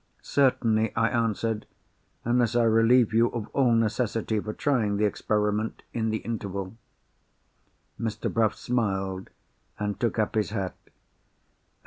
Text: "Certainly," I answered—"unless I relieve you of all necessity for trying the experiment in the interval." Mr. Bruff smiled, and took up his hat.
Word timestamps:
"Certainly," 0.23 0.95
I 0.95 1.09
answered—"unless 1.09 2.55
I 2.55 2.63
relieve 2.63 3.13
you 3.13 3.27
of 3.33 3.47
all 3.49 3.71
necessity 3.71 4.39
for 4.39 4.51
trying 4.51 4.97
the 4.97 5.05
experiment 5.05 5.83
in 5.93 6.09
the 6.09 6.25
interval." 6.25 6.75
Mr. 7.99 8.33
Bruff 8.33 8.55
smiled, 8.55 9.29
and 9.77 9.99
took 9.99 10.17
up 10.17 10.33
his 10.33 10.49
hat. 10.49 10.73